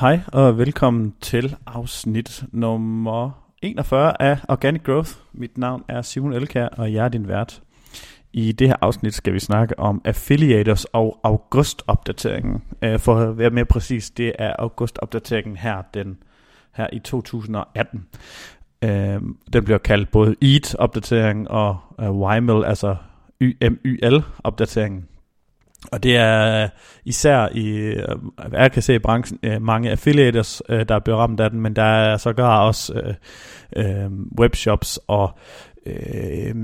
[0.00, 3.30] Hej og velkommen til afsnit nummer
[3.62, 5.10] 41 af Organic Growth.
[5.32, 7.62] Mit navn er Simon Elkær, og jeg er din vært.
[8.32, 12.62] I det her afsnit skal vi snakke om affiliators og augustopdateringen.
[12.82, 16.18] Øh, for at være mere præcis, det er augustopdateringen her, den,
[16.72, 18.06] her i 2018.
[18.82, 19.20] Øh,
[19.52, 22.96] den bliver kaldt både EAT-opdateringen og øh, YML, altså
[23.42, 25.08] YMYL-opdateringen.
[25.92, 26.68] Og det er øh,
[27.04, 28.18] især i, øh,
[28.52, 31.82] jeg kan se i branchen, øh, mange affiliators, der bliver ramt af den, men der
[31.82, 33.14] er sågar også
[33.76, 35.38] øh, webshops og
[35.86, 36.54] øh,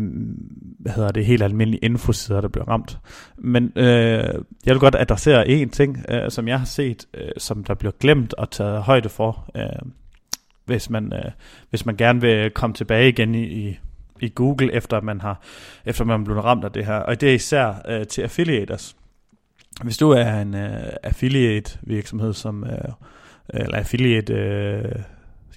[0.79, 2.99] hvad hedder det, helt almindelige infosider, der bliver ramt.
[3.39, 4.35] Men øh,
[4.67, 7.93] jeg vil godt adressere en ting, øh, som jeg har set, øh, som der bliver
[8.01, 9.91] glemt og taget højde for, øh,
[10.65, 11.31] hvis, man, øh,
[11.71, 13.79] hvis man gerne vil komme tilbage igen i, i
[14.23, 15.41] i Google, efter man har
[15.85, 16.97] efter man er blevet ramt af det her.
[16.97, 18.97] Og det er især øh, til affiliators.
[19.83, 22.95] Hvis du er en øh, uh, affiliate virksomhed, som, uh,
[23.49, 25.03] eller affiliate, uh,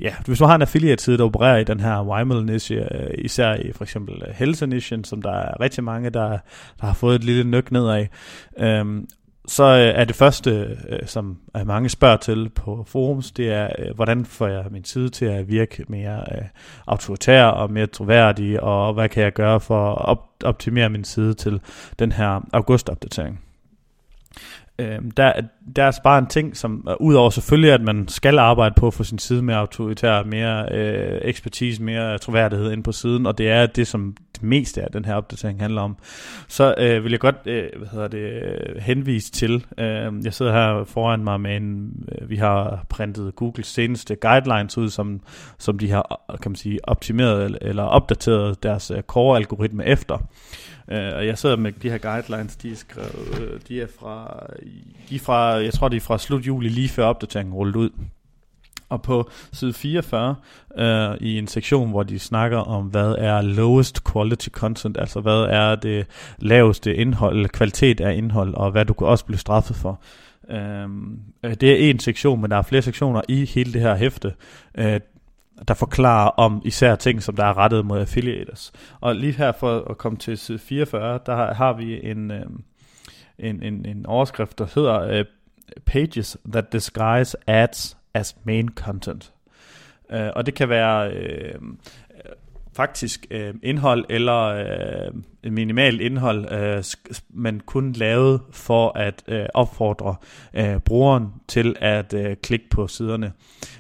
[0.01, 3.07] ja, hvis du har en affiliate side, der opererer i den her YML niche, uh,
[3.17, 6.29] især i for eksempel helse nichen, som der er rigtig mange, der,
[6.81, 8.07] der har fået et lille nøk nedad,
[8.81, 9.07] um,
[9.47, 14.65] så er det første, som mange spørger til på forums, det er, hvordan får jeg
[14.71, 16.23] min side til at virke mere
[16.87, 21.61] autoritær og mere troværdig, og hvad kan jeg gøre for at optimere min side til
[21.99, 23.39] den her august-opdatering.
[24.83, 25.33] Øh, der,
[25.75, 28.87] der er altså bare en ting, som øh, udover selvfølgelig, at man skal arbejde på
[28.87, 33.37] at få sin side mere autoritær, mere øh, ekspertise, mere troværdighed ind på siden, og
[33.37, 35.97] det er det, som det meste af den her opdatering handler om,
[36.47, 38.33] så øh, vil jeg godt øh, hvad hedder det,
[38.81, 43.67] henvise til, øh, jeg sidder her foran mig med en, øh, vi har printet Googles
[43.67, 45.21] seneste guidelines ud, som,
[45.57, 50.17] som de har øh, kan man sige, optimeret eller opdateret deres uh, core-algoritme efter.
[50.87, 54.45] Og jeg sidder med de her guidelines, de er skrevet, de er fra,
[55.09, 57.89] de fra, jeg tror det er fra slut juli, lige før opdateringen rullet ud.
[58.89, 60.35] Og på side 44
[60.77, 65.41] øh, i en sektion, hvor de snakker om, hvad er lowest quality content, altså hvad
[65.49, 66.07] er det
[66.37, 70.01] laveste indhold, kvalitet af indhold, og hvad du kan også blive straffet for.
[70.49, 73.95] Øhm, øh, det er en sektion, men der er flere sektioner i hele det her
[73.95, 74.33] hæfte.
[74.77, 74.99] øh,
[75.67, 78.71] der forklarer om især ting, som der er rettet mod affiliators.
[79.01, 82.45] Og lige her for at komme til side 44, der har vi en, øh,
[83.39, 85.25] en, en, en overskrift, der hedder uh,
[85.85, 89.33] Pages that disguise ads as main content.
[90.13, 91.69] Uh, og det kan være uh,
[92.75, 96.83] faktisk øh, indhold eller øh, minimalt indhold, øh,
[97.29, 100.15] men kun lavet for at øh, opfordre
[100.53, 103.31] øh, brugeren til at øh, klikke på siderne.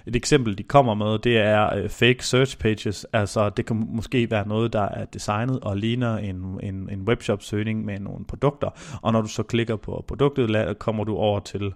[0.07, 3.05] Et eksempel, de kommer med, det er øh, fake search pages.
[3.13, 7.85] Altså, det kan måske være noget, der er designet og ligner en, en, en webshop-søgning
[7.85, 8.69] med nogle produkter.
[9.01, 11.73] Og når du så klikker på produktet, kommer du over til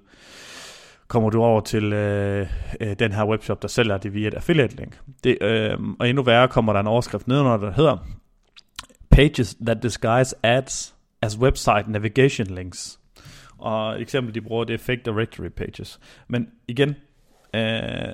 [1.08, 2.48] kommer du over til øh,
[2.82, 5.00] øh, den her webshop, der sælger det via et affiliate link.
[5.24, 7.98] Det, øh, og endnu værre kommer der en overskrift nedenunder, der hedder
[9.10, 13.00] Pages that disguise ads as website navigation links.
[13.58, 16.00] Og eksempel, de bruger, det er fake directory pages.
[16.28, 16.96] Men igen,
[17.56, 18.14] øh,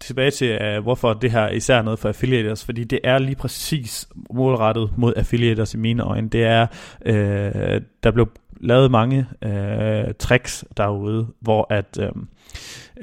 [0.00, 3.36] tilbage til, uh, hvorfor det her er især noget for affiliators, fordi det er lige
[3.36, 6.28] præcis målrettet mod affiliators i mine øjne.
[6.28, 6.66] Det er,
[7.06, 8.28] uh, der blev
[8.60, 12.22] lavet mange uh, tricks derude, hvor at uh,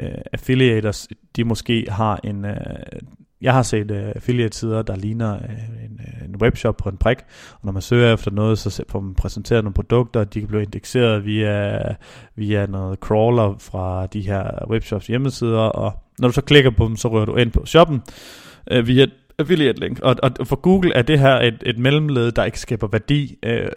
[0.03, 2.52] uh, affiliators, de måske har en, uh,
[3.41, 5.97] jeg har set uh, affiliate-sider, der ligner uh, en
[6.42, 7.18] webshop på en prik,
[7.53, 10.64] og når man søger efter noget, så får man præsenteret nogle produkter, de kan blive
[10.64, 11.80] indekseret via,
[12.36, 16.96] via noget crawler fra de her webshops hjemmesider, og når du så klikker på dem,
[16.96, 18.02] så rører du ind på shoppen
[18.72, 19.06] øh, via
[19.40, 20.00] affiliate link.
[20.00, 23.38] Og, og for Google er det her et, et mellemled, der ikke skaber værdi.
[23.44, 23.68] Øh,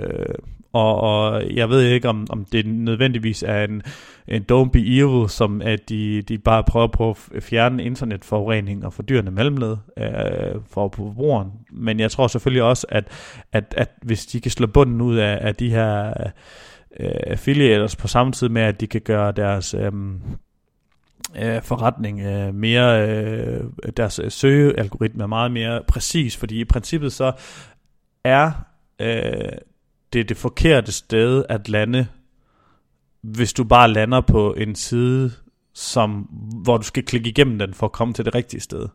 [0.72, 3.82] og, og jeg ved ikke, om, om det nødvendigvis er en,
[4.28, 8.92] en don't be evil, som at de, de bare prøver på at fjerne internetforurening og
[8.92, 11.50] fordyrende mellemled øh, for forbrugeren.
[11.72, 13.04] Men jeg tror selvfølgelig også, at,
[13.52, 16.06] at, at hvis de kan slå bunden ud af, af de her
[17.00, 19.74] øh, affiliators på samme tid med, at de kan gøre deres...
[19.74, 19.92] Øh,
[21.38, 23.64] øh, forretning øh, mere, øh,
[23.96, 27.32] deres øh, søgealgoritme er meget mere præcis, fordi i princippet så
[28.24, 28.50] er
[29.00, 29.52] øh,
[30.12, 32.06] det er det forkerte sted at lande,
[33.22, 35.32] hvis du bare lander på en side,
[35.74, 36.12] som,
[36.62, 38.88] hvor du skal klikke igennem den for at komme til det rigtige sted.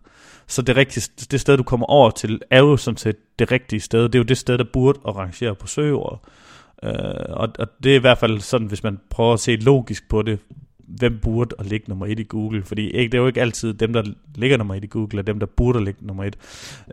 [0.48, 3.80] Så det, rigtige, det sted, du kommer over til, er jo som set det rigtige
[3.80, 4.04] sted.
[4.04, 6.20] Det er jo det sted, der burde arrangere på søgeordet.
[6.84, 6.90] Uh,
[7.30, 10.22] og, og det er i hvert fald sådan, hvis man prøver at se logisk på
[10.22, 10.40] det,
[10.88, 13.74] hvem burde at ligge nummer et i Google, fordi ikke, det er jo ikke altid
[13.74, 14.04] dem, der
[14.36, 16.38] ligger nummer et i Google, er dem, der burde at ligge nummer et.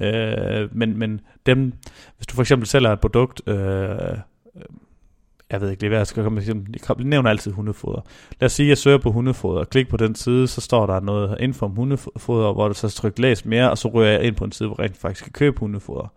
[0.01, 1.73] Øh, men, men dem,
[2.17, 4.19] hvis du for eksempel sælger et produkt, øh,
[5.53, 6.65] jeg ved ikke lige, hvad jeg skal komme med.
[6.89, 8.01] Jeg nævner altid hundefoder.
[8.41, 9.65] Lad os sige, at jeg søger på hundefoder.
[9.65, 13.23] Klik på den side, så står der noget info om hundefoder, hvor du så trykker
[13.23, 15.33] læs mere, og så ryger jeg ind på en side, hvor jeg rent faktisk kan
[15.33, 16.13] købe hundefoder.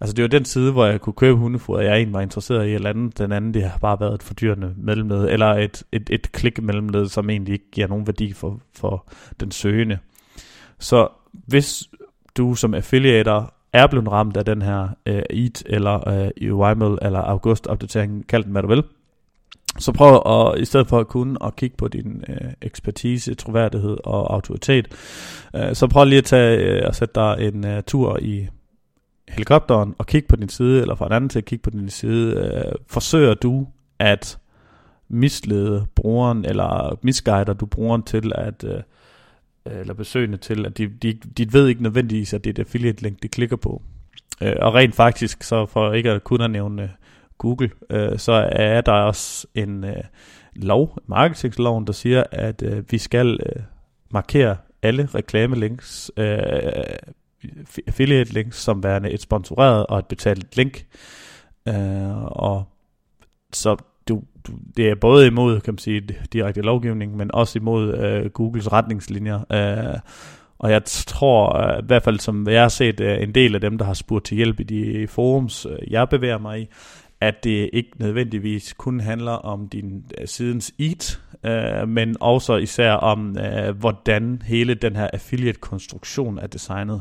[0.00, 2.74] Altså det var den side, hvor jeg kunne købe hundefoder, jeg egentlig var interesseret i,
[2.74, 3.18] eller andet.
[3.18, 7.08] Den anden, det har bare været et fordyrende mellemled, eller et, et, et klik mellemled,
[7.08, 9.06] som egentlig ikke giver nogen værdi for, for
[9.40, 9.98] den søgende.
[10.78, 11.84] Så hvis
[12.36, 17.20] du som affiliator er blevet ramt af den her øh, EAT eller øh, YML eller
[17.20, 18.82] august opdatering, kald den hvad du vil,
[19.78, 23.96] så prøv at, i stedet for at kunne at kigge på din øh, ekspertise, troværdighed
[24.04, 24.88] og autoritet,
[25.56, 28.48] øh, så prøv lige at tage uh, og sætte dig en øh, tur i
[29.28, 31.90] helikopteren og kigge på din side, eller fra en anden til at kigge på din
[31.90, 32.36] side.
[32.36, 33.66] Øh, forsøger du
[33.98, 34.38] at
[35.08, 38.80] mislede brugeren, eller misguider du brugeren til at Øh,
[39.70, 42.66] Øh, eller besøgende til, at de, de, de ved ikke nødvendigvis, at det er et
[42.66, 43.82] affiliate link, de klikker på.
[44.42, 46.88] Øh, og rent faktisk, så for ikke at kunne nævne øh,
[47.38, 50.04] Google, øh, så er der også en øh,
[50.54, 53.62] lov, marketingsloven, der siger, at øh, vi skal øh,
[54.10, 56.28] markere alle reklamelinks, øh,
[57.86, 60.86] affiliate links, som værende et sponsoreret og et betalt link.
[61.68, 62.64] Øh, og
[63.52, 63.76] så
[64.76, 66.02] det er både imod, kan man sige,
[66.32, 69.40] direkte lovgivning, men også imod øh, Googles retningslinjer.
[69.52, 69.98] Øh,
[70.58, 73.60] og jeg tror, øh, i hvert fald som jeg har set øh, en del af
[73.60, 76.68] dem, der har spurgt til hjælp i de forums, øh, jeg bevæger mig i,
[77.20, 82.92] at det ikke nødvendigvis kun handler om din øh, sidens eat, øh, men også især
[82.92, 87.00] om, øh, hvordan hele den her affiliate-konstruktion er designet.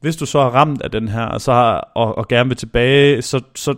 [0.00, 3.22] Hvis du så er ramt af den her, så har, og, og gerne vil tilbage,
[3.22, 3.74] så, så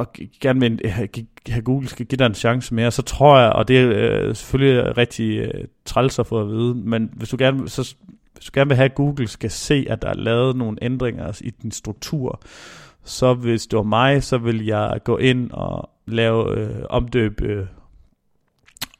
[0.00, 3.52] og gerne vil øh, have, Google skal give dig en chance mere, så tror jeg,
[3.52, 7.36] og det er øh, selvfølgelig rigtig øh, træls at få at vide, men hvis du
[7.38, 7.94] gerne, så,
[8.34, 11.40] hvis du gerne vil have, at Google skal se, at der er lavet nogle ændringer
[11.44, 12.40] i din struktur,
[13.04, 17.66] så hvis det var mig, så vil jeg gå ind og lave øh, omdøb øh,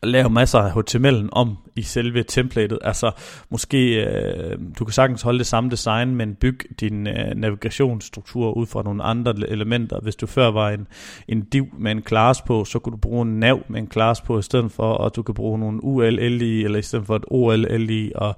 [0.02, 2.78] lave masser af HTML'en om i selve templatet.
[2.82, 3.10] Altså
[3.50, 8.66] måske, øh, du kan sagtens holde det samme design, men bygge din øh, navigationsstruktur ud
[8.66, 10.00] fra nogle andre elementer.
[10.00, 10.86] Hvis du før var en,
[11.28, 14.20] en div med en class på, så kunne du bruge en nav med en class
[14.20, 17.24] på i stedet for, og du kan bruge nogle ULLI, eller i stedet for et
[17.28, 18.36] OLLI, og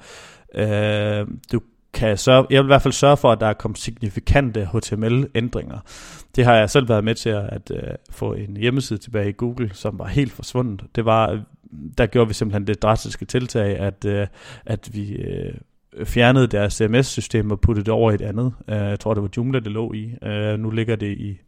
[0.55, 1.61] øh, du
[1.93, 5.79] kan sørge, jeg vil i hvert fald sørge for, at der er kommet signifikante HTML-ændringer.
[6.37, 7.79] Det har jeg selv været med til at, at uh,
[8.11, 10.83] få en hjemmeside tilbage i Google, som var helt forsvundet.
[10.95, 11.41] Det var,
[11.99, 14.27] der gjorde vi simpelthen det drastiske tiltag, at, øh,
[14.67, 15.55] at vi øh,
[16.05, 18.55] fjernede deres CMS-system og puttede det over i et andet.
[18.69, 20.15] Øh, jeg tror, det var Joomla, det lå i.
[20.23, 21.41] Øh, nu ligger det i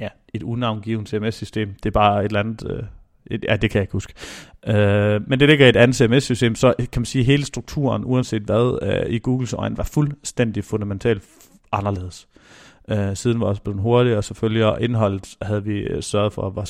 [0.00, 1.74] ja, et unavngivet CMS-system.
[1.82, 2.70] Det er bare et eller andet...
[2.70, 2.82] Øh,
[3.26, 4.14] et Ja, det kan jeg ikke huske.
[4.66, 8.04] Øh, men det ligger i et andet CMS-system, så kan man sige, at hele strukturen,
[8.04, 11.22] uanset hvad, øh, i Googles øjne, var fuldstændig fundamentalt
[11.72, 12.28] anderledes.
[12.90, 16.42] Øh, siden var også blevet hurtigere, og selvfølgelig, og indholdet havde vi øh, sørget for,
[16.42, 16.64] at var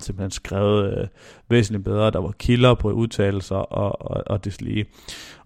[0.00, 1.06] simpelthen skrevet øh,
[1.48, 2.10] væsentligt bedre.
[2.10, 4.86] Der var kilder på udtalelser og, og, og lige.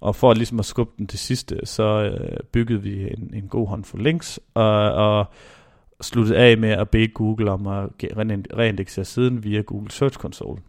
[0.01, 3.69] Og for ligesom at skubbe den til sidste, så øh, byggede vi en, en god
[3.69, 5.27] håndfuld links, og, og
[6.01, 7.89] sluttede af med at bede Google om at
[8.57, 10.63] reindeksere siden via Google Search Console.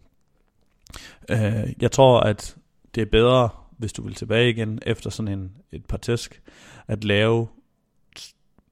[1.30, 2.56] Øh, jeg tror, at
[2.94, 3.48] det er bedre,
[3.78, 6.42] hvis du vil tilbage igen efter sådan en, et par tæsk,
[6.88, 7.46] at lave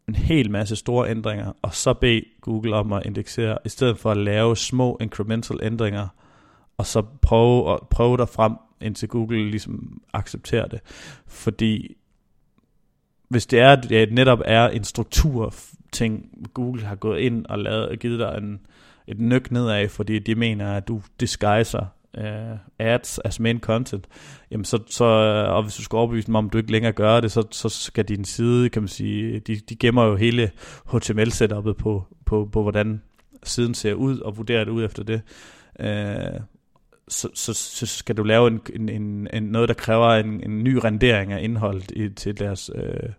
[0.08, 4.11] en hel masse store ændringer, og så bede Google om at indeksere, i stedet for
[4.11, 6.08] at lave små incremental ændringer,
[6.79, 10.81] og så prøve, at, prøve dig frem, indtil Google ligesom accepterer det.
[11.27, 11.96] Fordi
[13.29, 15.55] hvis det er, at det netop er en struktur
[15.93, 18.60] ting, Google har gået ind og lavet, og givet dig en,
[19.06, 21.86] et nyk nedad, fordi de mener, at du disguiser
[22.19, 24.06] uh, ads as main content,
[24.51, 26.93] jamen så, så, øh, og hvis du skal overbevise dem om, at du ikke længere
[26.93, 30.51] gør det, så, så skal din side, kan man sige, de, de gemmer jo hele
[30.89, 33.03] HTML-setup'et på, på, på, hvordan
[33.43, 35.22] siden ser ud, og vurderer det ud efter det.
[35.81, 36.41] Uh,
[37.08, 40.65] så, så, så skal du lave en, en, en, en, noget, der kræver en, en
[40.65, 43.10] ny rendering af indholdet i, til deres øh,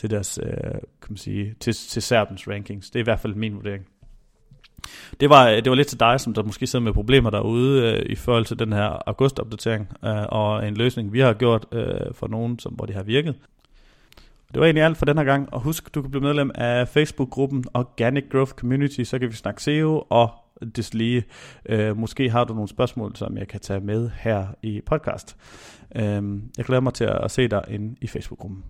[0.00, 2.90] til deres, øh, kan man sige, til, til Serbens rankings.
[2.90, 3.86] Det er i hvert fald min vurdering.
[5.20, 7.82] Det var, øh, det var lidt til dig, som der måske sidder med problemer derude
[7.82, 12.14] øh, i forhold til den her august-opdatering, øh, og en løsning, vi har gjort øh,
[12.14, 13.34] for nogen, som, hvor det har virket.
[14.52, 16.88] Det var egentlig alt for den her gang, og husk, du kan blive medlem af
[16.88, 20.30] Facebook-gruppen Organic Growth Community, så kan vi snakke SEO og
[20.92, 21.24] lige.
[21.66, 25.36] Øh, måske har du nogle spørgsmål, som jeg kan tage med her i podcast.
[25.96, 26.22] Øh,
[26.56, 28.64] jeg glæder mig til at se dig inde i Facebook-gruppen.